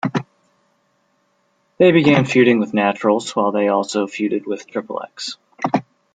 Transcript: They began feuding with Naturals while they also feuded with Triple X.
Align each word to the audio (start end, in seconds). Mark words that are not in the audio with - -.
They 1.77 1.91
began 1.91 2.25
feuding 2.25 2.57
with 2.59 2.73
Naturals 2.73 3.35
while 3.35 3.51
they 3.51 3.67
also 3.67 4.07
feuded 4.07 4.47
with 4.47 4.65
Triple 4.65 4.99
X. 5.03 5.37